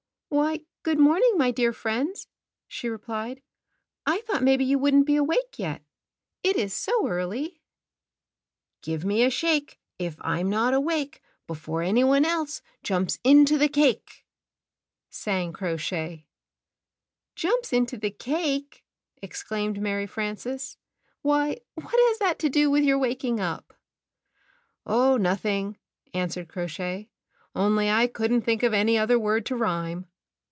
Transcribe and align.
„,"Why, 0.41 0.61
good 0.83 0.97
morning, 0.97 1.33
my 1.37 1.51
dear 1.51 1.73
friends," 1.73 2.29
she 2.65 2.87
^(^ 2.87 2.89
replied. 2.91 3.41
"I 4.05 4.21
thought 4.21 4.41
maybe 4.41 4.63
you 4.63 4.79
wouldn't 4.79 5.05
be 5.05 5.17
awake 5.17 5.51
morMg^J 5.51 5.59
yet. 5.59 5.81
It 6.41 6.55
is 6.55 6.73
so 6.73 7.05
early." 7.05 7.59
Qood 8.81 8.99
unormg^c" 8.99 9.03
170 9.03 9.03
Knitting 9.03 9.03
and 9.03 9.03
Crocheting 9.03 9.03
Book" 9.03 9.03
Give 9.03 9.05
me 9.05 9.23
a 9.23 9.29
shake 9.29 9.79
If 9.99 10.15
I'm 10.21 10.49
not 10.49 10.73
awake 10.73 11.21
Before 11.47 11.81
anyone 11.81 12.23
else 12.23 12.61
Jumps 12.81 13.19
into 13.25 13.57
the 13.57 13.67
cake/' 13.67 14.23
sang 15.09 15.51
Crow 15.51 15.75
Shay. 15.75 16.27
''Jumps 17.35 17.73
into 17.73 17.97
the 17.97 18.09
cake!" 18.11 18.85
exclaimed 19.21 19.81
Mary 19.81 20.07
Frances. 20.07 20.77
"Why, 21.21 21.57
what 21.75 21.93
has 22.07 22.19
that 22.19 22.39
to 22.39 22.49
do 22.49 22.71
with 22.71 22.85
your 22.85 22.97
waking 22.97 23.41
up?" 23.41 23.73
"Oh, 24.85 25.17
nothing," 25.17 25.77
answered 26.13 26.47
Crow 26.47 26.67
Shay, 26.67 27.09
"only 27.53 27.89
I 27.89 28.07
couldn't 28.07 28.43
think 28.43 28.63
of 28.63 28.71
any 28.73 28.97
other 28.97 29.19
word 29.19 29.45
to 29.47 29.57
rhyme.". 29.57 30.07